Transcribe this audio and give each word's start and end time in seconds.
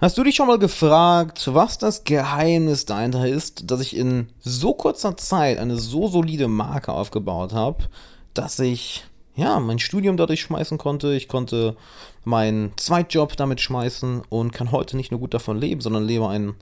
Hast 0.00 0.16
du 0.16 0.24
dich 0.24 0.34
schon 0.34 0.46
mal 0.46 0.58
gefragt, 0.58 1.50
was 1.52 1.76
das 1.76 2.04
Geheimnis 2.04 2.86
dahinter 2.86 3.28
ist, 3.28 3.70
dass 3.70 3.82
ich 3.82 3.94
in 3.94 4.30
so 4.40 4.72
kurzer 4.72 5.18
Zeit 5.18 5.58
eine 5.58 5.76
so 5.76 6.08
solide 6.08 6.48
Marke 6.48 6.90
aufgebaut 6.90 7.52
habe, 7.52 7.84
dass 8.32 8.58
ich 8.60 9.04
ja 9.36 9.60
mein 9.60 9.78
Studium 9.78 10.16
dadurch 10.16 10.40
schmeißen 10.40 10.78
konnte, 10.78 11.12
ich 11.12 11.28
konnte 11.28 11.76
meinen 12.24 12.72
Zweitjob 12.78 13.36
damit 13.36 13.60
schmeißen 13.60 14.22
und 14.30 14.52
kann 14.54 14.72
heute 14.72 14.96
nicht 14.96 15.10
nur 15.10 15.20
gut 15.20 15.34
davon 15.34 15.60
leben, 15.60 15.82
sondern 15.82 16.06
lebe 16.06 16.26
ein 16.28 16.54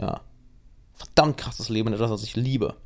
ja 0.00 0.22
verdammt 0.94 1.36
krasses 1.36 1.68
Leben, 1.68 1.92
etwas, 1.92 2.10
was 2.10 2.22
ich 2.22 2.34
liebe. 2.34 2.76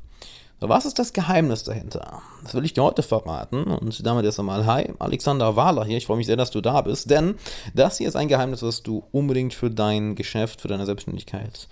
Was 0.59 0.85
ist 0.85 0.97
das 0.97 1.13
Geheimnis 1.13 1.63
dahinter? 1.63 2.21
Das 2.43 2.53
will 2.53 2.65
ich 2.65 2.73
dir 2.73 2.83
heute 2.83 3.03
verraten. 3.03 3.65
Und 3.65 4.05
damit 4.05 4.25
erst 4.25 4.39
einmal, 4.39 4.65
hi, 4.65 4.93
Alexander 4.99 5.55
Wahler 5.55 5.83
hier. 5.83 5.97
Ich 5.97 6.05
freue 6.05 6.17
mich 6.17 6.25
sehr, 6.25 6.37
dass 6.37 6.51
du 6.51 6.61
da 6.61 6.81
bist, 6.81 7.09
denn 7.09 7.35
das 7.73 7.97
hier 7.97 8.07
ist 8.07 8.15
ein 8.15 8.29
Geheimnis, 8.29 8.63
was 8.63 8.81
du 8.81 9.03
unbedingt 9.11 9.53
für 9.53 9.69
dein 9.69 10.15
Geschäft, 10.15 10.61
für 10.61 10.67
deine 10.67 10.85
Selbstständigkeit 10.85 11.67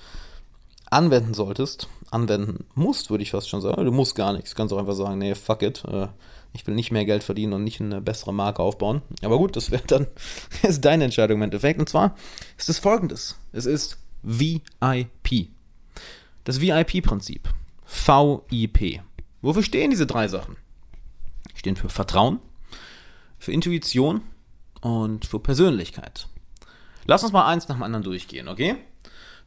anwenden 0.92 1.34
solltest. 1.34 1.88
Anwenden 2.12 2.66
musst, 2.76 3.10
würde 3.10 3.24
ich 3.24 3.32
fast 3.32 3.50
schon 3.50 3.62
sagen. 3.62 3.84
Du 3.84 3.92
musst 3.92 4.16
gar 4.16 4.34
nichts. 4.34 4.52
Du 4.52 4.56
kannst 4.56 4.74
auch 4.74 4.78
einfach 4.78 4.94
sagen, 4.94 5.18
nee, 5.18 5.34
fuck 5.34 5.64
it. 5.64 5.84
Äh, 5.86 6.08
ich 6.54 6.68
will 6.68 6.76
nicht 6.76 6.92
mehr 6.92 7.06
Geld 7.06 7.24
verdienen 7.24 7.54
und 7.54 7.64
nicht 7.64 7.82
eine 7.82 8.00
bessere 8.02 8.34
Marke 8.34 8.62
aufbauen. 8.62 9.02
Aber 9.24 9.38
gut, 9.38 9.56
das 9.56 9.72
wäre 9.72 9.84
dann 9.88 10.08
ist 10.62 10.86
deine 10.86 11.06
Entscheidung 11.06 11.38
im 11.38 11.44
Endeffekt. 11.44 11.80
Und 11.80 11.90
zwar 11.90 12.16
ist 12.58 12.70
es 12.70 12.80
folgendes: 12.80 13.38
Es 13.52 13.66
ist 13.66 13.98
VIP. 14.22 15.50
Das 16.44 16.62
VIP-Prinzip. 16.62 17.50
VIP. 17.94 19.02
Wofür 19.42 19.64
stehen 19.64 19.92
diese 19.92 20.08
drei 20.08 20.28
Sachen? 20.28 20.58
Die 21.54 21.60
stehen 21.60 21.76
für 21.76 21.90
Vertrauen, 21.90 22.40
für 23.38 23.52
Intuition 23.52 24.22
und 24.82 25.26
für 25.26 25.40
Persönlichkeit. 25.40 26.28
Lass 27.06 27.24
uns 27.24 27.34
mal 27.34 27.46
eins 27.46 27.68
nach 27.68 27.76
dem 27.76 27.84
anderen 27.84 28.04
durchgehen, 28.04 28.48
okay? 28.48 28.76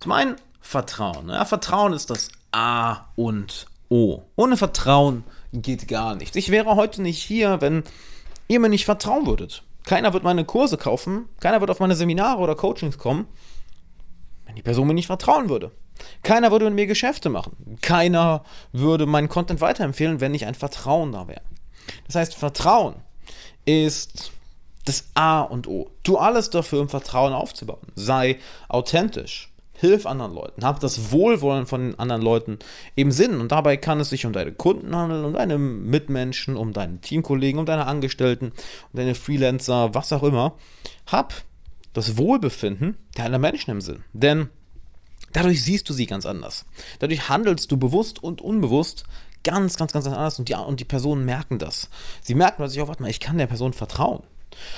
Zum 0.00 0.12
einen 0.12 0.36
Vertrauen. 0.60 1.28
Ja, 1.28 1.44
Vertrauen 1.44 1.92
ist 1.92 2.10
das 2.10 2.30
A 2.52 3.06
und 3.16 3.66
O. 3.88 4.22
Ohne 4.36 4.56
Vertrauen 4.56 5.24
geht 5.52 5.88
gar 5.88 6.14
nichts. 6.16 6.36
Ich 6.36 6.50
wäre 6.50 6.76
heute 6.76 7.02
nicht 7.02 7.22
hier, 7.22 7.60
wenn 7.60 7.84
ihr 8.48 8.60
mir 8.60 8.68
nicht 8.68 8.84
vertrauen 8.84 9.26
würdet. 9.26 9.62
Keiner 9.84 10.12
wird 10.12 10.24
meine 10.24 10.44
Kurse 10.44 10.76
kaufen, 10.76 11.28
keiner 11.40 11.60
wird 11.60 11.70
auf 11.70 11.78
meine 11.80 11.94
Seminare 11.94 12.40
oder 12.40 12.56
Coachings 12.56 12.98
kommen, 12.98 13.26
wenn 14.44 14.56
die 14.56 14.62
Person 14.62 14.88
mir 14.88 14.94
nicht 14.94 15.06
vertrauen 15.06 15.48
würde. 15.48 15.70
Keiner 16.22 16.50
würde 16.50 16.66
mit 16.66 16.74
mir 16.74 16.86
Geschäfte 16.86 17.28
machen. 17.28 17.78
Keiner 17.82 18.44
würde 18.72 19.06
meinen 19.06 19.28
Content 19.28 19.60
weiterempfehlen, 19.60 20.20
wenn 20.20 20.32
nicht 20.32 20.46
ein 20.46 20.54
Vertrauen 20.54 21.12
da 21.12 21.28
wäre. 21.28 21.42
Das 22.06 22.16
heißt, 22.16 22.34
Vertrauen 22.34 22.96
ist 23.64 24.32
das 24.84 25.08
A 25.14 25.42
und 25.42 25.66
O. 25.66 25.90
Tu 26.04 26.16
alles 26.16 26.50
dafür, 26.50 26.80
um 26.80 26.88
Vertrauen 26.88 27.32
aufzubauen. 27.32 27.86
Sei 27.94 28.38
authentisch. 28.68 29.52
Hilf 29.78 30.06
anderen 30.06 30.34
Leuten. 30.34 30.64
Hab 30.64 30.80
das 30.80 31.12
Wohlwollen 31.12 31.66
von 31.66 31.90
den 31.90 31.98
anderen 31.98 32.22
Leuten 32.22 32.58
im 32.94 33.12
Sinn. 33.12 33.40
Und 33.40 33.52
dabei 33.52 33.76
kann 33.76 34.00
es 34.00 34.08
sich 34.08 34.24
um 34.24 34.32
deine 34.32 34.52
Kunden 34.52 34.96
handeln, 34.96 35.24
um 35.24 35.34
deine 35.34 35.58
Mitmenschen, 35.58 36.56
um 36.56 36.72
deine 36.72 36.98
Teamkollegen, 37.00 37.60
um 37.60 37.66
deine 37.66 37.86
Angestellten, 37.86 38.52
um 38.92 38.98
deine 38.98 39.14
Freelancer, 39.14 39.94
was 39.94 40.12
auch 40.14 40.22
immer. 40.22 40.54
Hab 41.06 41.34
das 41.92 42.16
Wohlbefinden 42.16 42.96
deiner 43.14 43.38
Menschen 43.38 43.70
im 43.70 43.80
Sinn. 43.82 44.04
Denn 44.14 44.48
Dadurch 45.32 45.62
siehst 45.62 45.88
du 45.88 45.92
sie 45.92 46.06
ganz 46.06 46.26
anders. 46.26 46.64
Dadurch 46.98 47.28
handelst 47.28 47.70
du 47.70 47.76
bewusst 47.76 48.22
und 48.22 48.40
unbewusst 48.40 49.04
ganz, 49.44 49.76
ganz, 49.76 49.92
ganz 49.92 50.06
anders 50.06 50.38
und 50.38 50.48
die, 50.48 50.54
und 50.54 50.80
die 50.80 50.84
Personen 50.84 51.24
merken 51.24 51.58
das. 51.58 51.88
Sie 52.22 52.34
merken 52.34 52.56
plötzlich, 52.56 52.82
oh, 52.82 52.88
warte 52.88 53.02
mal, 53.02 53.10
ich 53.10 53.20
kann 53.20 53.38
der 53.38 53.46
Person 53.46 53.72
vertrauen. 53.72 54.22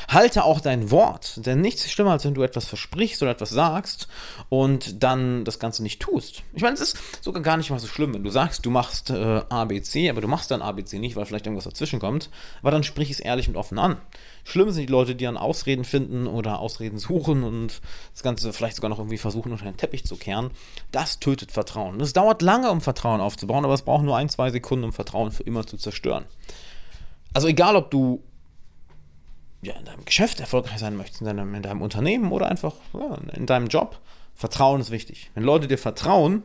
Halte 0.08 0.44
auch 0.44 0.60
dein 0.60 0.90
Wort, 0.90 1.46
denn 1.46 1.60
nichts 1.60 1.84
ist 1.84 1.92
schlimmer, 1.92 2.12
als 2.12 2.24
wenn 2.24 2.34
du 2.34 2.42
etwas 2.42 2.66
versprichst 2.66 3.22
oder 3.22 3.30
etwas 3.30 3.50
sagst 3.50 4.08
und 4.48 5.02
dann 5.02 5.44
das 5.44 5.58
Ganze 5.58 5.82
nicht 5.82 6.00
tust. 6.00 6.42
Ich 6.54 6.62
meine, 6.62 6.74
es 6.74 6.80
ist 6.80 6.98
sogar 7.22 7.42
gar 7.42 7.56
nicht 7.56 7.70
mal 7.70 7.78
so 7.78 7.86
schlimm, 7.86 8.14
wenn 8.14 8.24
du 8.24 8.30
sagst, 8.30 8.64
du 8.64 8.70
machst 8.70 9.10
äh, 9.10 9.42
ABC, 9.48 10.10
aber 10.10 10.20
du 10.20 10.28
machst 10.28 10.50
dann 10.50 10.62
ABC 10.62 10.98
nicht, 10.98 11.16
weil 11.16 11.26
vielleicht 11.26 11.46
irgendwas 11.46 11.64
dazwischen 11.64 12.00
kommt, 12.00 12.30
aber 12.60 12.70
dann 12.70 12.82
sprich 12.82 13.10
es 13.10 13.20
ehrlich 13.20 13.48
und 13.48 13.56
offen 13.56 13.78
an. 13.78 13.98
Schlimm 14.44 14.70
sind 14.70 14.88
die 14.88 14.92
Leute, 14.92 15.14
die 15.14 15.24
dann 15.24 15.36
Ausreden 15.36 15.84
finden 15.84 16.26
oder 16.26 16.58
Ausreden 16.58 16.98
suchen 16.98 17.44
und 17.44 17.80
das 18.12 18.22
Ganze 18.22 18.52
vielleicht 18.52 18.76
sogar 18.76 18.88
noch 18.88 18.98
irgendwie 18.98 19.18
versuchen, 19.18 19.52
unter 19.52 19.64
den 19.64 19.76
Teppich 19.76 20.06
zu 20.06 20.16
kehren. 20.16 20.50
Das 20.90 21.20
tötet 21.20 21.52
Vertrauen. 21.52 22.00
Es 22.00 22.14
dauert 22.14 22.40
lange, 22.40 22.70
um 22.70 22.80
Vertrauen 22.80 23.20
aufzubauen, 23.20 23.64
aber 23.64 23.74
es 23.74 23.82
braucht 23.82 24.04
nur 24.04 24.16
ein, 24.16 24.30
zwei 24.30 24.50
Sekunden, 24.50 24.86
um 24.86 24.92
Vertrauen 24.92 25.32
für 25.32 25.42
immer 25.42 25.66
zu 25.66 25.76
zerstören. 25.76 26.24
Also 27.34 27.46
egal, 27.46 27.76
ob 27.76 27.90
du 27.90 28.22
ja, 29.62 29.74
in 29.74 29.84
deinem 29.84 30.04
Geschäft 30.04 30.40
erfolgreich 30.40 30.78
sein 30.78 30.96
möchtest, 30.96 31.20
in 31.20 31.26
deinem, 31.26 31.54
in 31.54 31.62
deinem 31.62 31.82
Unternehmen 31.82 32.32
oder 32.32 32.48
einfach 32.48 32.74
ja, 32.94 33.18
in 33.34 33.46
deinem 33.46 33.68
Job, 33.68 34.00
Vertrauen 34.34 34.80
ist 34.80 34.90
wichtig. 34.90 35.30
Wenn 35.34 35.42
Leute 35.42 35.66
dir 35.66 35.78
vertrauen, 35.78 36.44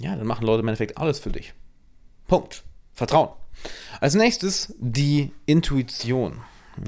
ja, 0.00 0.14
dann 0.14 0.26
machen 0.26 0.46
Leute 0.46 0.60
im 0.60 0.68
Endeffekt 0.68 0.96
alles 0.96 1.18
für 1.18 1.30
dich. 1.30 1.54
Punkt. 2.28 2.62
Vertrauen. 2.92 3.30
Als 4.00 4.14
nächstes 4.14 4.74
die 4.78 5.32
Intuition. 5.46 6.40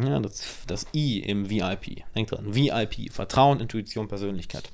Ja, 0.05 0.21
das, 0.21 0.59
das 0.69 0.87
I 0.95 1.19
im 1.19 1.51
VIP. 1.51 2.05
Denk 2.15 2.29
dran. 2.29 2.55
VIP. 2.55 3.13
Vertrauen, 3.13 3.59
Intuition, 3.59 4.07
Persönlichkeit. 4.07 4.71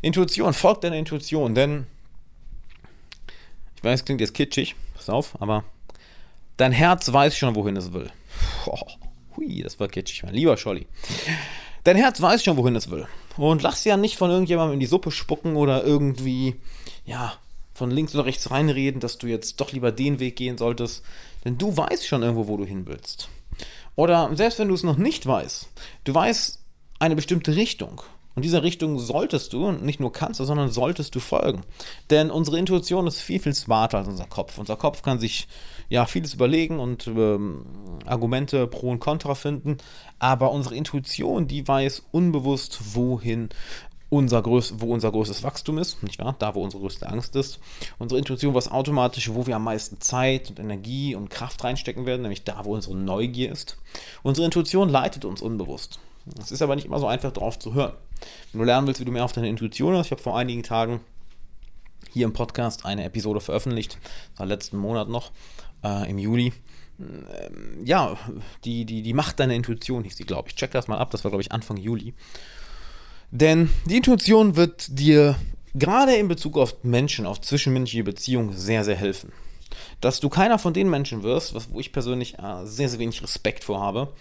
Intuition, 0.00 0.54
folgt 0.54 0.84
deiner 0.84 0.96
Intuition, 0.96 1.54
denn 1.54 1.86
ich 3.76 3.84
weiß, 3.84 4.00
es 4.00 4.04
klingt 4.04 4.20
jetzt 4.20 4.34
kitschig, 4.34 4.74
pass 4.94 5.08
auf, 5.08 5.40
aber 5.40 5.64
dein 6.56 6.72
Herz 6.72 7.12
weiß 7.12 7.36
schon, 7.36 7.54
wohin 7.54 7.76
es 7.76 7.92
will. 7.92 8.10
Boah. 8.64 8.86
Hui, 9.38 9.62
das 9.62 9.78
war 9.78 9.88
kitschig, 9.88 10.24
mein 10.24 10.34
lieber 10.34 10.56
Scholli. 10.56 10.86
Dein 11.84 11.96
Herz 11.96 12.20
weiß 12.20 12.42
schon, 12.42 12.56
wohin 12.56 12.74
es 12.74 12.90
will. 12.90 13.06
Und 13.36 13.62
lass 13.62 13.84
ja 13.84 13.96
nicht 13.96 14.16
von 14.16 14.30
irgendjemandem 14.30 14.74
in 14.74 14.80
die 14.80 14.86
Suppe 14.86 15.12
spucken 15.12 15.54
oder 15.54 15.84
irgendwie, 15.84 16.56
ja, 17.06 17.34
von 17.72 17.92
links 17.92 18.14
oder 18.14 18.24
rechts 18.24 18.50
reinreden, 18.50 19.00
dass 19.00 19.18
du 19.18 19.28
jetzt 19.28 19.60
doch 19.60 19.70
lieber 19.72 19.92
den 19.92 20.18
Weg 20.18 20.34
gehen 20.34 20.58
solltest. 20.58 21.04
Denn 21.44 21.56
du 21.56 21.76
weißt 21.76 22.04
schon 22.04 22.22
irgendwo, 22.22 22.48
wo 22.48 22.56
du 22.56 22.64
hin 22.64 22.86
willst. 22.86 23.28
Oder 23.94 24.34
selbst 24.34 24.58
wenn 24.58 24.68
du 24.68 24.74
es 24.74 24.82
noch 24.82 24.96
nicht 24.96 25.24
weißt, 25.24 25.68
du 26.02 26.14
weißt 26.14 26.58
eine 26.98 27.14
bestimmte 27.14 27.54
Richtung. 27.54 28.02
Und 28.38 28.44
dieser 28.44 28.62
Richtung 28.62 29.00
solltest 29.00 29.52
du, 29.52 29.72
nicht 29.72 29.98
nur 29.98 30.12
kannst 30.12 30.38
du, 30.38 30.44
sondern 30.44 30.70
solltest 30.70 31.12
du 31.12 31.18
folgen. 31.18 31.62
Denn 32.08 32.30
unsere 32.30 32.56
Intuition 32.56 33.08
ist 33.08 33.20
viel, 33.20 33.40
viel 33.40 33.52
smarter 33.52 33.98
als 33.98 34.06
unser 34.06 34.26
Kopf. 34.26 34.58
Unser 34.58 34.76
Kopf 34.76 35.02
kann 35.02 35.18
sich 35.18 35.48
ja 35.88 36.06
vieles 36.06 36.34
überlegen 36.34 36.78
und 36.78 37.08
ähm, 37.08 37.66
Argumente 38.06 38.68
pro 38.68 38.90
und 38.90 39.00
contra 39.00 39.34
finden, 39.34 39.78
aber 40.20 40.52
unsere 40.52 40.76
Intuition, 40.76 41.48
die 41.48 41.66
weiß 41.66 42.04
unbewusst, 42.12 42.94
wohin 42.94 43.48
unser 44.08 44.40
größ 44.40 44.74
wo 44.78 44.94
unser 44.94 45.10
größtes 45.10 45.42
Wachstum 45.42 45.78
ist, 45.78 46.04
nicht 46.04 46.20
wahr? 46.20 46.36
Da, 46.38 46.54
wo 46.54 46.62
unsere 46.62 46.80
größte 46.80 47.08
Angst 47.08 47.34
ist. 47.34 47.58
Unsere 47.98 48.20
Intuition 48.20 48.54
weiß 48.54 48.70
automatisch, 48.70 49.34
wo 49.34 49.48
wir 49.48 49.56
am 49.56 49.64
meisten 49.64 50.00
Zeit 50.00 50.48
und 50.50 50.60
Energie 50.60 51.16
und 51.16 51.28
Kraft 51.28 51.64
reinstecken 51.64 52.06
werden, 52.06 52.22
nämlich 52.22 52.44
da, 52.44 52.64
wo 52.64 52.74
unsere 52.74 52.94
Neugier 52.94 53.50
ist. 53.50 53.78
Unsere 54.22 54.44
Intuition 54.44 54.88
leitet 54.88 55.24
uns 55.24 55.42
unbewusst. 55.42 55.98
Es 56.40 56.52
ist 56.52 56.62
aber 56.62 56.76
nicht 56.76 56.84
immer 56.84 57.00
so 57.00 57.06
einfach, 57.08 57.32
darauf 57.32 57.58
zu 57.58 57.74
hören. 57.74 57.94
Wenn 58.52 58.60
du 58.60 58.64
lernen 58.64 58.86
willst, 58.86 59.00
wie 59.00 59.04
du 59.04 59.12
mehr 59.12 59.24
auf 59.24 59.32
deine 59.32 59.48
Intuition 59.48 59.96
hast, 59.96 60.06
ich 60.06 60.12
habe 60.12 60.22
vor 60.22 60.38
einigen 60.38 60.62
Tagen 60.62 61.00
hier 62.12 62.24
im 62.24 62.32
Podcast 62.32 62.84
eine 62.84 63.04
Episode 63.04 63.40
veröffentlicht, 63.40 63.98
war 64.36 64.46
letzten 64.46 64.78
Monat 64.78 65.08
noch, 65.08 65.30
äh, 65.84 66.08
im 66.10 66.18
Juli. 66.18 66.52
Ähm, 66.98 67.84
ja, 67.84 68.16
die, 68.64 68.84
die, 68.84 69.02
die 69.02 69.12
Macht 69.14 69.38
deiner 69.38 69.54
Intuition 69.54 70.04
hieß 70.04 70.16
die, 70.16 70.24
glaube 70.24 70.48
ich. 70.48 70.56
Check 70.56 70.72
das 70.72 70.88
mal 70.88 70.98
ab, 70.98 71.10
das 71.10 71.24
war, 71.24 71.30
glaube 71.30 71.42
ich, 71.42 71.52
Anfang 71.52 71.76
Juli. 71.76 72.14
Denn 73.30 73.70
die 73.84 73.98
Intuition 73.98 74.56
wird 74.56 74.86
dir 74.98 75.36
gerade 75.74 76.16
in 76.16 76.28
Bezug 76.28 76.56
auf 76.56 76.82
Menschen, 76.82 77.26
auf 77.26 77.40
zwischenmenschliche 77.40 78.04
Beziehungen 78.04 78.56
sehr, 78.56 78.84
sehr 78.84 78.96
helfen. 78.96 79.32
Dass 80.00 80.18
du 80.20 80.28
keiner 80.28 80.58
von 80.58 80.72
den 80.72 80.88
Menschen 80.88 81.22
wirst, 81.22 81.54
was, 81.54 81.70
wo 81.70 81.78
ich 81.78 81.92
persönlich 81.92 82.38
äh, 82.38 82.64
sehr, 82.64 82.88
sehr 82.88 82.98
wenig 82.98 83.22
Respekt 83.22 83.64
vor 83.64 83.80
habe, 83.80 84.12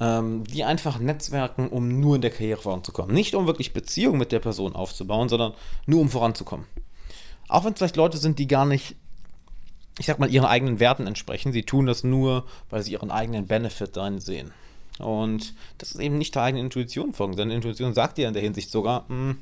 ähm, 0.00 0.44
die 0.44 0.64
einfach 0.64 0.98
netzwerken, 0.98 1.68
um 1.68 2.00
nur 2.00 2.16
in 2.16 2.22
der 2.22 2.30
Karriere 2.30 2.60
voranzukommen. 2.60 3.14
Nicht 3.14 3.34
um 3.34 3.46
wirklich 3.46 3.72
Beziehungen 3.72 4.18
mit 4.18 4.32
der 4.32 4.38
Person 4.38 4.74
aufzubauen, 4.74 5.28
sondern 5.28 5.54
nur 5.86 6.00
um 6.00 6.08
voranzukommen. 6.08 6.66
Auch 7.48 7.64
wenn 7.64 7.72
es 7.72 7.78
vielleicht 7.78 7.96
Leute 7.96 8.18
sind, 8.18 8.38
die 8.38 8.46
gar 8.46 8.66
nicht, 8.66 8.94
ich 9.98 10.06
sag 10.06 10.18
mal, 10.18 10.30
ihren 10.30 10.44
eigenen 10.44 10.80
Werten 10.80 11.06
entsprechen. 11.06 11.52
Sie 11.52 11.64
tun 11.64 11.86
das 11.86 12.04
nur, 12.04 12.44
weil 12.70 12.82
sie 12.82 12.92
ihren 12.92 13.10
eigenen 13.10 13.46
Benefit 13.46 13.96
darin 13.96 14.20
sehen. 14.20 14.52
Und 14.98 15.54
das 15.78 15.92
ist 15.92 16.00
eben 16.00 16.18
nicht 16.18 16.34
der 16.34 16.42
eigenen 16.42 16.66
Intuition 16.66 17.14
folgen. 17.14 17.36
Deine 17.36 17.54
Intuition 17.54 17.94
sagt 17.94 18.18
dir 18.18 18.28
in 18.28 18.34
der 18.34 18.42
Hinsicht 18.42 18.70
sogar, 18.70 19.04
mh, 19.08 19.30
hm, 19.30 19.38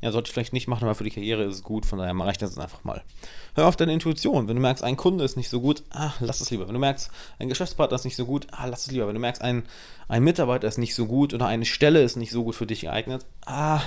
ja, 0.00 0.12
sollte 0.12 0.28
ich 0.28 0.34
vielleicht 0.34 0.52
nicht 0.52 0.68
machen, 0.68 0.84
aber 0.84 0.94
für 0.94 1.04
die 1.04 1.10
Karriere 1.10 1.44
ist 1.44 1.54
es 1.54 1.62
gut, 1.62 1.86
von 1.86 1.98
daher 1.98 2.14
mache 2.14 2.32
ich 2.32 2.38
das 2.38 2.58
einfach 2.58 2.84
mal. 2.84 3.02
Hör 3.54 3.66
auf 3.66 3.76
deine 3.76 3.92
Intuition. 3.92 4.48
Wenn 4.48 4.56
du 4.56 4.62
merkst, 4.62 4.84
ein 4.84 4.96
Kunde 4.96 5.24
ist 5.24 5.36
nicht 5.36 5.48
so 5.48 5.60
gut, 5.60 5.82
ah, 5.90 6.12
lass 6.20 6.40
es 6.40 6.50
lieber. 6.50 6.66
Wenn 6.66 6.74
du 6.74 6.80
merkst, 6.80 7.10
ein 7.38 7.48
Geschäftspartner 7.48 7.94
ist 7.94 8.04
nicht 8.04 8.16
so 8.16 8.26
gut, 8.26 8.46
ah, 8.50 8.66
lass 8.66 8.86
es 8.86 8.92
lieber. 8.92 9.06
Wenn 9.06 9.14
du 9.14 9.20
merkst, 9.20 9.42
ein, 9.42 9.64
ein 10.08 10.22
Mitarbeiter 10.22 10.68
ist 10.68 10.78
nicht 10.78 10.94
so 10.94 11.06
gut 11.06 11.32
oder 11.32 11.46
eine 11.46 11.64
Stelle 11.64 12.02
ist 12.02 12.16
nicht 12.16 12.32
so 12.32 12.44
gut 12.44 12.54
für 12.54 12.66
dich 12.66 12.82
geeignet, 12.82 13.24
ah, 13.46 13.80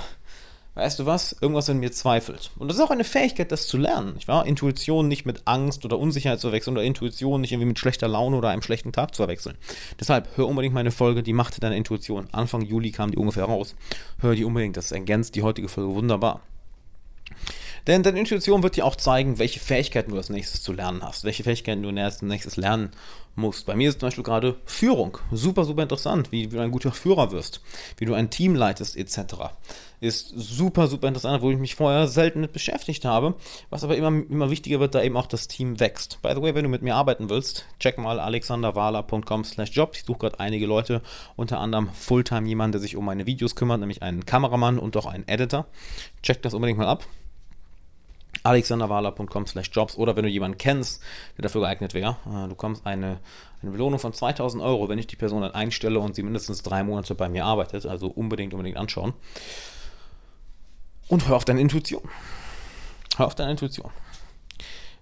weißt 0.78 1.00
du 1.00 1.06
was, 1.06 1.36
irgendwas 1.40 1.68
in 1.68 1.80
mir 1.80 1.90
zweifelt. 1.90 2.52
Und 2.56 2.68
das 2.68 2.76
ist 2.76 2.82
auch 2.82 2.90
eine 2.90 3.04
Fähigkeit, 3.04 3.50
das 3.50 3.66
zu 3.66 3.76
lernen. 3.76 4.14
Ich 4.18 4.28
war 4.28 4.46
Intuition 4.46 5.08
nicht 5.08 5.26
mit 5.26 5.42
Angst 5.44 5.84
oder 5.84 5.98
Unsicherheit 5.98 6.38
zu 6.38 6.48
verwechseln 6.48 6.76
oder 6.76 6.84
Intuition 6.84 7.40
nicht 7.40 7.52
irgendwie 7.52 7.68
mit 7.68 7.78
schlechter 7.78 8.06
Laune 8.06 8.36
oder 8.36 8.50
einem 8.50 8.62
schlechten 8.62 8.92
Tag 8.92 9.14
zu 9.14 9.22
verwechseln. 9.22 9.56
Deshalb 9.98 10.28
hör 10.36 10.46
unbedingt 10.46 10.74
meine 10.74 10.92
Folge, 10.92 11.24
die 11.24 11.32
Macht 11.32 11.60
deiner 11.62 11.76
Intuition. 11.76 12.28
Anfang 12.30 12.62
Juli 12.62 12.92
kam 12.92 13.10
die 13.10 13.18
ungefähr 13.18 13.44
raus. 13.44 13.74
Hör 14.20 14.36
die 14.36 14.44
unbedingt, 14.44 14.76
das 14.76 14.92
ergänzt 14.92 15.34
die 15.34 15.42
heutige 15.42 15.68
Folge 15.68 15.94
wunderbar. 15.94 16.42
Denn 17.88 18.02
deine 18.02 18.18
Intuition 18.18 18.62
wird 18.62 18.76
dir 18.76 18.84
auch 18.84 18.96
zeigen, 18.96 19.38
welche 19.38 19.60
Fähigkeiten 19.60 20.10
du 20.10 20.18
als 20.18 20.28
nächstes 20.28 20.62
zu 20.62 20.74
lernen 20.74 21.02
hast, 21.02 21.24
welche 21.24 21.42
Fähigkeiten 21.42 21.82
du 21.82 21.88
als 22.02 22.20
nächstes 22.20 22.58
lernen 22.58 22.90
musst. 23.34 23.64
Bei 23.64 23.74
mir 23.74 23.88
ist 23.88 24.00
zum 24.00 24.08
Beispiel 24.08 24.24
gerade 24.24 24.56
Führung. 24.66 25.16
Super, 25.32 25.64
super 25.64 25.84
interessant, 25.84 26.30
wie, 26.30 26.52
wie 26.52 26.56
du 26.56 26.60
ein 26.60 26.70
guter 26.70 26.92
Führer 26.92 27.32
wirst, 27.32 27.62
wie 27.96 28.04
du 28.04 28.12
ein 28.12 28.28
Team 28.28 28.54
leitest, 28.54 28.94
etc. 28.94 29.36
Ist 30.00 30.34
super, 30.36 30.86
super 30.86 31.08
interessant, 31.08 31.40
wo 31.40 31.50
ich 31.50 31.56
mich 31.56 31.76
vorher 31.76 32.08
selten 32.08 32.42
mit 32.42 32.52
beschäftigt 32.52 33.06
habe. 33.06 33.36
Was 33.70 33.84
aber 33.84 33.96
immer, 33.96 34.08
immer 34.08 34.50
wichtiger 34.50 34.80
wird, 34.80 34.94
da 34.94 35.02
eben 35.02 35.16
auch 35.16 35.26
das 35.26 35.48
Team 35.48 35.80
wächst. 35.80 36.20
By 36.20 36.32
the 36.34 36.42
way, 36.42 36.54
wenn 36.54 36.64
du 36.64 36.68
mit 36.68 36.82
mir 36.82 36.94
arbeiten 36.94 37.30
willst, 37.30 37.64
check 37.80 37.96
mal 37.96 38.20
alexanderwala.com 38.20 39.44
slash 39.44 39.70
jobs. 39.72 40.00
Ich 40.00 40.04
suche 40.04 40.18
gerade 40.18 40.40
einige 40.40 40.66
Leute, 40.66 41.00
unter 41.36 41.58
anderem 41.58 41.88
Fulltime 41.94 42.46
jemand, 42.46 42.74
der 42.74 42.82
sich 42.82 42.96
um 42.96 43.06
meine 43.06 43.24
Videos 43.24 43.54
kümmert, 43.54 43.80
nämlich 43.80 44.02
einen 44.02 44.26
Kameramann 44.26 44.78
und 44.78 44.94
auch 44.98 45.06
einen 45.06 45.26
Editor. 45.26 45.64
Check 46.22 46.42
das 46.42 46.52
unbedingt 46.52 46.78
mal 46.78 46.86
ab 46.86 47.06
alexanderwahler.com 48.42 49.46
slash 49.46 49.70
jobs 49.72 49.96
oder 49.96 50.16
wenn 50.16 50.24
du 50.24 50.28
jemanden 50.28 50.58
kennst, 50.58 51.02
der 51.36 51.42
dafür 51.42 51.62
geeignet 51.62 51.94
wäre, 51.94 52.16
äh, 52.26 52.42
du 52.42 52.48
bekommst 52.48 52.86
eine, 52.86 53.18
eine 53.62 53.70
Belohnung 53.70 53.98
von 53.98 54.12
2000 54.12 54.62
Euro, 54.62 54.88
wenn 54.88 54.98
ich 54.98 55.06
die 55.06 55.16
Person 55.16 55.42
dann 55.42 55.52
einstelle 55.52 55.98
und 56.00 56.14
sie 56.14 56.22
mindestens 56.22 56.62
drei 56.62 56.82
Monate 56.82 57.14
bei 57.14 57.28
mir 57.28 57.44
arbeitet. 57.44 57.86
Also 57.86 58.08
unbedingt, 58.08 58.54
unbedingt 58.54 58.76
anschauen. 58.76 59.14
Und 61.08 61.26
hör 61.26 61.36
auf 61.36 61.44
deine 61.44 61.60
Intuition. 61.60 62.02
Hör 63.16 63.26
auf 63.26 63.34
deine 63.34 63.52
Intuition. 63.52 63.90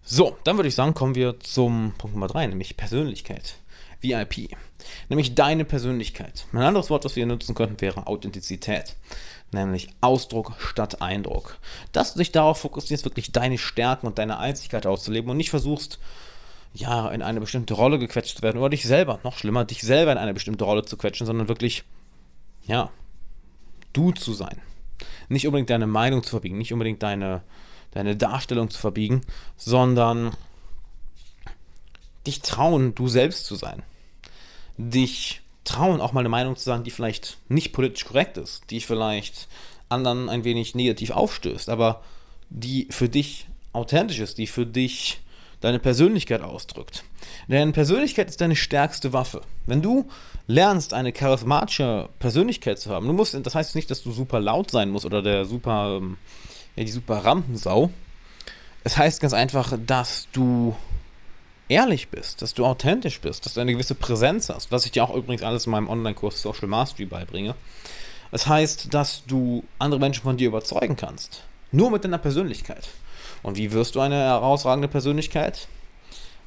So, 0.02 0.36
dann 0.44 0.56
würde 0.56 0.68
ich 0.68 0.74
sagen, 0.74 0.94
kommen 0.94 1.16
wir 1.16 1.40
zum 1.40 1.92
Punkt 1.98 2.14
Nummer 2.14 2.28
3, 2.28 2.46
nämlich 2.46 2.76
Persönlichkeit. 2.76 3.56
VIP. 4.00 4.56
Nämlich 5.08 5.34
deine 5.34 5.64
Persönlichkeit. 5.64 6.46
Ein 6.52 6.62
anderes 6.62 6.90
Wort, 6.90 7.04
das 7.04 7.16
wir 7.16 7.26
nutzen 7.26 7.54
könnten, 7.54 7.81
wäre 7.81 8.06
Authentizität 8.06 8.96
nämlich 9.52 9.88
Ausdruck 10.00 10.54
statt 10.58 11.02
Eindruck. 11.02 11.58
Dass 11.93 12.12
du 12.12 12.19
dich 12.19 12.32
darauf 12.32 12.58
fokussierst, 12.58 13.04
wirklich 13.04 13.32
deine 13.32 13.58
Stärken 13.58 14.06
und 14.06 14.19
deine 14.19 14.38
Einzigkeit 14.38 14.87
auszuleben 14.87 15.31
und 15.31 15.37
nicht 15.37 15.50
versuchst, 15.50 15.98
ja, 16.75 17.08
in 17.08 17.22
eine 17.22 17.40
bestimmte 17.40 17.75
Rolle 17.75 17.98
gequetscht 17.98 18.37
zu 18.37 18.43
werden 18.43 18.58
oder 18.58 18.70
dich 18.70 18.84
selber, 18.84 19.19
noch 19.25 19.38
schlimmer, 19.38 19.64
dich 19.64 19.82
selber 19.82 20.12
in 20.12 20.19
eine 20.19 20.34
bestimmte 20.34 20.64
Rolle 20.64 20.84
zu 20.84 20.96
quetschen, 20.96 21.26
sondern 21.26 21.49
wirklich, 21.49 21.84
ja, 22.66 22.90
du 23.92 24.12
zu 24.12 24.34
sein. 24.34 24.60
Nicht 25.28 25.46
unbedingt 25.46 25.70
deine 25.70 25.87
Meinung 25.87 26.22
zu 26.22 26.31
verbiegen, 26.31 26.58
nicht 26.58 26.72
unbedingt 26.72 27.02
deine, 27.02 27.42
deine 27.92 28.16
Darstellung 28.16 28.69
zu 28.69 28.78
verbiegen, 28.78 29.22
sondern 29.56 30.32
dich 32.26 32.40
trauen, 32.40 32.94
du 32.94 33.08
selbst 33.08 33.46
zu 33.46 33.55
sein. 33.55 33.82
Dich 34.76 35.40
trauen, 35.64 36.00
auch 36.00 36.12
mal 36.12 36.20
eine 36.20 36.28
Meinung 36.28 36.56
zu 36.56 36.64
sagen, 36.64 36.84
die 36.84 36.90
vielleicht 36.90 37.38
nicht 37.49 37.73
politisch 37.73 38.05
korrekt 38.05 38.37
ist, 38.37 38.70
die 38.70 38.81
vielleicht 38.81 39.49
anderen 39.88 40.28
ein 40.28 40.44
wenig 40.44 40.75
negativ 40.75 41.11
aufstößt, 41.11 41.69
aber 41.69 42.02
die 42.50 42.88
für 42.90 43.08
dich 43.08 43.46
authentisch 43.73 44.20
ist, 44.20 44.38
die 44.38 44.46
für 44.46 44.67
dich 44.67 45.20
deine 45.61 45.78
Persönlichkeit 45.78 46.43
ausdrückt. 46.43 47.05
Denn 47.49 47.73
Persönlichkeit 47.73 48.28
ist 48.28 48.40
deine 48.40 48.56
stärkste 48.56 49.12
Waffe. 49.12 49.43
Wenn 49.67 49.82
du 49.82 50.08
lernst, 50.46 50.94
eine 50.94 51.12
charismatische 51.12 52.08
Persönlichkeit 52.19 52.78
zu 52.78 52.90
haben, 52.90 53.06
du 53.06 53.12
musst, 53.12 53.34
das 53.34 53.55
heißt 53.55 53.75
nicht, 53.75 53.90
dass 53.90 54.02
du 54.02 54.12
super 54.12 54.40
laut 54.40 54.70
sein 54.70 54.90
musst 54.90 55.06
oder 55.06 55.23
der 55.23 55.44
super, 55.44 55.99
ähm, 56.00 56.19
ja, 56.76 56.84
die 56.84 56.90
super 56.90 57.25
Rampensau. 57.25 57.90
Es 58.84 58.96
heißt 58.96 59.20
ganz 59.20 59.32
einfach, 59.32 59.76
dass 59.84 60.28
du 60.32 60.76
ehrlich 61.68 62.08
bist, 62.08 62.42
dass 62.42 62.54
du 62.54 62.64
authentisch 62.64 63.20
bist, 63.20 63.44
dass 63.44 63.54
du 63.54 63.60
eine 63.60 63.72
gewisse 63.72 63.94
Präsenz 63.94 64.48
hast, 64.48 64.70
was 64.70 64.84
ich 64.84 64.92
dir 64.92 65.04
auch 65.04 65.14
übrigens 65.14 65.42
alles 65.42 65.66
in 65.66 65.72
meinem 65.72 65.88
Online-Kurs 65.88 66.40
Social 66.40 66.68
Mastery 66.68 67.06
beibringe. 67.06 67.54
Das 68.30 68.46
heißt, 68.46 68.92
dass 68.92 69.24
du 69.26 69.64
andere 69.78 70.00
Menschen 70.00 70.22
von 70.22 70.36
dir 70.36 70.48
überzeugen 70.48 70.96
kannst. 70.96 71.42
Nur 71.72 71.90
mit 71.90 72.04
deiner 72.04 72.18
Persönlichkeit. 72.18 72.88
Und 73.42 73.56
wie 73.56 73.72
wirst 73.72 73.94
du 73.94 74.00
eine 74.00 74.16
herausragende 74.16 74.88
Persönlichkeit? 74.88 75.68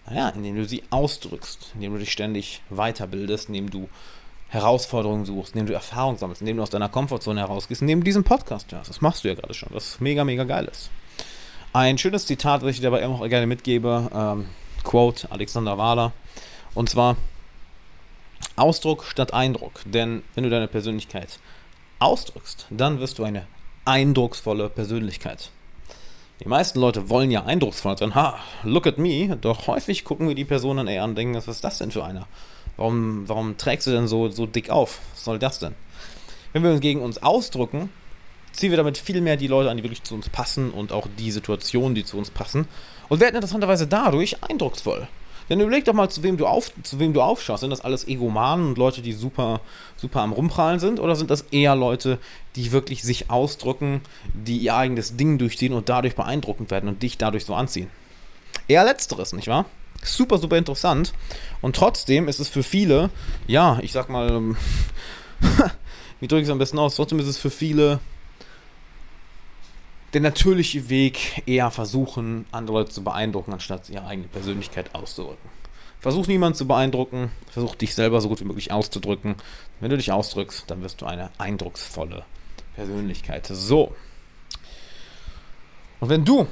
Naja, 0.07 0.30
indem 0.30 0.56
du 0.56 0.66
sie 0.66 0.83
ausdrückst, 0.89 1.71
indem 1.75 1.94
du 1.94 2.00
dich 2.00 2.12
ständig 2.12 2.62
weiterbildest, 2.69 3.50
indem 3.50 3.69
du 3.69 3.89
Herausforderungen 4.50 5.25
suchst, 5.25 5.54
indem 5.54 5.68
du 5.68 5.74
Erfahrung 5.74 6.18
sammelst, 6.18 6.42
indem 6.42 6.57
du 6.57 6.63
aus 6.63 6.71
deiner 6.71 6.89
Komfortzone 6.89 7.39
herausgehst, 7.39 7.81
indem 7.81 8.00
du 8.00 8.06
diesen 8.06 8.24
Podcast 8.24 8.71
hörst. 8.71 8.89
Das 8.89 9.01
machst 9.01 9.24
du 9.24 9.27
ja 9.27 9.36
gerade 9.36 9.54
schon, 9.54 9.69
was 9.71 10.00
mega, 10.00 10.24
mega 10.24 10.44
geil 10.44 10.66
ist. 10.66 10.89
Ein 11.71 12.00
schönes 12.00 12.25
Zitat, 12.25 12.63
das 12.63 12.71
ich 12.71 12.77
dir 12.77 12.89
dabei 12.89 13.06
auch 13.07 13.27
gerne 13.30 13.45
mitgebe, 13.45 14.10
ähm, 14.12 14.45
Quote 14.89 15.31
Alexander 15.31 15.77
Wahler. 15.77 16.13
Und 16.74 16.89
zwar 16.89 17.15
Ausdruck 18.56 19.03
statt 19.03 19.36
Eindruck. 19.36 19.81
Denn 19.86 20.24
wenn 20.33 20.44
du 20.44 20.50
deine 20.50 20.68
Persönlichkeit 20.68 21.38
ausdrückst, 22.00 22.65
dann 22.71 23.00
wirst 23.00 23.19
du 23.19 23.24
eine 23.24 23.45
eindrucksvolle 23.86 24.68
Persönlichkeit. 24.68 25.51
Die 26.39 26.47
meisten 26.47 26.80
Leute 26.80 27.07
wollen 27.07 27.30
ja 27.30 27.45
eindrucksvoll 27.45 28.00
sein. 28.00 28.15
Ha, 28.15 28.39
look 28.63 28.88
at 28.88 28.97
me. 28.97 29.38
Doch 29.39 29.68
häufig 29.68 30.06
gucken 30.06 30.27
wir 30.27 30.33
die 30.33 30.44
Person 30.44 30.77
dann 30.77 30.88
eher 30.88 31.03
an 31.03 31.12
und 31.12 31.18
denken, 31.18 31.35
was 31.35 31.47
ist 31.47 31.63
das 31.63 31.77
denn 31.77 31.92
für 31.92 32.03
einer? 32.03 32.25
Warum, 32.75 33.30
warum 33.30 33.57
trägst 33.57 33.85
du 33.85 33.92
denn 33.92 34.07
so, 34.07 34.30
so 34.30 34.47
dick 34.47 34.71
auf? 34.71 35.01
Was 35.13 35.24
soll 35.24 35.38
das 35.38 35.59
denn? 35.59 35.75
Wenn 36.51 36.63
wir 36.63 36.71
uns 36.71 36.81
gegen 36.81 37.01
uns 37.01 37.21
ausdrücken, 37.21 37.92
ziehen 38.51 38.72
wir 38.72 38.78
damit 38.78 38.98
viel 38.98 39.22
mehr 39.22 39.38
die 39.38 39.48
Leute 39.48 39.69
an, 39.69 39.78
die 39.78 39.84
wirklich 39.84 40.04
zu 40.04 40.16
uns 40.16 40.30
passen 40.30 40.72
und 40.72 40.92
auch 40.92 41.07
die 41.18 41.31
Situationen, 41.31 41.96
die 41.96 42.06
zu 42.06 42.18
uns 42.18 42.30
passen. 42.30 42.68
Und 43.07 43.19
werden 43.19 43.36
interessanterweise 43.36 43.88
dadurch 43.88 44.44
eindrucksvoll. 44.44 45.07
Denn 45.50 45.60
überleg 45.60 45.84
doch 45.86 45.94
mal, 45.94 46.10
zu 46.10 46.22
wem 46.22 46.38
du, 46.38 46.46
auf, 46.46 46.72
zu 46.84 47.00
wem 47.00 47.13
du 47.13 47.22
aufschaust. 47.22 47.62
Sind 47.62 47.72
das 47.72 47.81
alles 47.81 48.07
Egomanen 48.07 48.69
und 48.69 48.78
Leute, 48.78 49.01
die 49.01 49.13
super, 49.13 49.62
super 49.98 50.22
am 50.22 50.31
Rumprallen 50.31 50.80
sind? 50.80 51.00
Oder 51.00 51.16
sind 51.16 51.31
das 51.31 51.42
eher 51.51 51.75
Leute, 51.75 52.19
die 52.56 52.72
wirklich 52.72 53.01
sich 53.01 53.31
ausdrücken, 53.31 54.01
die 54.34 54.57
ihr 54.57 54.75
eigenes 54.75 55.18
Ding 55.18 55.40
durchziehen 55.40 55.74
und 55.74 55.90
dadurch 55.90 56.16
beeindruckend 56.16 56.69
werden 56.69 56.88
und 56.88 57.02
dich 57.02 57.18
dadurch 57.18 57.45
so 57.45 57.56
anziehen? 57.56 57.90
Eher 58.68 58.84
letzteres, 58.84 59.34
nicht 59.34 59.48
wahr? 59.48 59.66
Super, 60.04 60.38
super 60.38 60.57
interessant. 60.57 61.13
Und 61.62 61.75
trotzdem 61.75 62.28
ist 62.28 62.40
es 62.40 62.48
für 62.48 62.63
viele, 62.63 63.10
ja, 63.48 63.80
ich 63.81 63.92
sag 63.92 64.07
mal, 64.10 64.56
wie 66.19 66.28
drücke 66.28 66.42
ich 66.42 66.48
es 66.48 66.52
am 66.52 66.60
besten 66.60 66.78
aus? 66.78 66.95
Trotzdem 66.95 67.19
ist 67.19 67.28
es 67.28 67.38
für 67.38 67.50
viele 67.50 68.00
der 70.13 70.21
natürliche 70.21 70.89
Weg 70.89 71.44
eher 71.45 71.71
versuchen, 71.71 72.45
andere 72.51 72.79
Leute 72.79 72.91
zu 72.91 73.03
beeindrucken, 73.03 73.53
anstatt 73.53 73.89
ihre 73.89 74.06
eigene 74.06 74.27
Persönlichkeit 74.27 74.95
auszudrücken. 74.95 75.50
Versuch 76.00 76.27
niemanden 76.27 76.57
zu 76.57 76.67
beeindrucken, 76.67 77.31
versuch 77.51 77.75
dich 77.75 77.94
selber 77.94 78.21
so 78.21 78.29
gut 78.29 78.39
wie 78.39 78.45
möglich 78.45 78.71
auszudrücken. 78.71 79.35
Wenn 79.81 79.89
du 79.89 79.97
dich 79.97 80.11
ausdrückst, 80.11 80.63
dann 80.67 80.81
wirst 80.81 81.01
du 81.01 81.06
eine 81.06 81.29
eindrucksvolle 81.38 82.23
Persönlichkeit. 82.75 83.47
So. 83.47 83.94
Und 85.99 86.09
wenn 86.09 86.23
du 86.23 86.47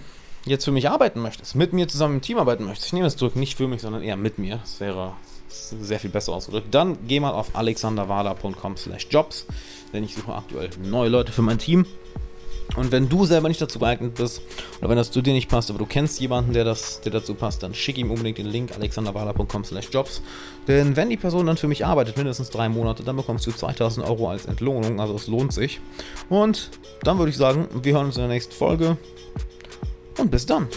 jetzt 0.46 0.66
für 0.66 0.72
mich 0.72 0.90
arbeiten 0.90 1.22
möchtest, 1.22 1.56
mit 1.56 1.72
mir 1.72 1.88
zusammen 1.88 2.16
im 2.16 2.22
Team 2.22 2.38
arbeiten 2.38 2.66
möchtest, 2.66 2.88
ich 2.88 2.94
nehme 2.94 3.06
das 3.06 3.16
Drück 3.16 3.38
nicht 3.38 3.56
für 3.56 3.68
mich, 3.68 3.82
sondern 3.82 4.04
eher 4.04 4.18
mit 4.18 4.38
mir, 4.38 4.58
das 4.58 4.82
wäre 4.82 5.14
sehr 5.48 6.00
viel 6.00 6.10
besser 6.10 6.34
ausgedrückt, 6.34 6.68
dann 6.72 6.98
geh 7.08 7.22
mal 7.22 7.32
auf 7.32 7.56
alexanderwala.com 7.56 8.76
slash 8.76 9.08
jobs, 9.10 9.46
denn 9.94 10.04
ich 10.04 10.16
suche 10.16 10.34
aktuell 10.34 10.70
neue 10.84 11.10
Leute 11.10 11.32
für 11.32 11.42
mein 11.42 11.58
Team. 11.58 11.86
Und 12.76 12.92
wenn 12.92 13.10
du 13.10 13.26
selber 13.26 13.48
nicht 13.48 13.62
dazu 13.62 13.80
geeignet 13.80 14.16
bist, 14.16 14.42
oder 14.80 14.90
wenn 14.90 14.98
das 14.98 15.12
zu 15.12 15.22
dir 15.22 15.34
nicht 15.34 15.50
passt, 15.50 15.70
aber 15.70 15.80
du 15.80 15.86
kennst 15.86 16.20
jemanden, 16.20 16.54
der, 16.54 16.64
das, 16.64 17.02
der 17.02 17.12
dazu 17.12 17.34
passt, 17.34 17.64
dann 17.64 17.74
schick 17.74 17.98
ihm 17.98 18.12
unbedingt 18.12 18.38
den 18.38 18.48
Link 18.48 18.72
alexanderwala.com 18.76 19.64
slash 19.64 19.90
jobs. 19.92 20.22
Denn 20.68 20.96
wenn 20.96 21.10
die 21.10 21.18
Person 21.18 21.46
dann 21.46 21.58
für 21.58 21.68
mich 21.68 21.86
arbeitet, 21.86 22.18
mindestens 22.18 22.50
drei 22.50 22.70
Monate, 22.70 23.04
dann 23.04 23.16
bekommst 23.16 23.48
du 23.48 23.52
2000 23.52 24.06
Euro 24.06 24.30
als 24.30 24.46
Entlohnung, 24.46 25.00
also 25.00 25.16
es 25.16 25.28
lohnt 25.28 25.54
sich. 25.54 25.80
Und 26.30 26.70
dann 27.04 27.18
würde 27.18 27.30
ich 27.30 27.38
sagen, 27.38 27.68
wir 27.82 27.94
hören 27.94 28.08
uns 28.08 28.18
in 28.18 28.24
der 28.24 28.30
nächsten 28.30 28.54
Folge 28.54 28.98
und 30.18 30.30
bis 30.30 30.46
dann. 30.46 30.68